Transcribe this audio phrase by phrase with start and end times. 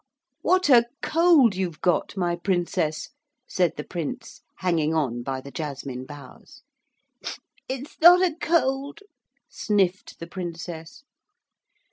[0.41, 3.09] 'What a cold you've got, my Princess,'
[3.47, 6.63] said the Prince hanging on by the jasmine boughs.
[7.69, 9.03] 'It's not a cold,'
[9.47, 11.03] sniffed the Princess.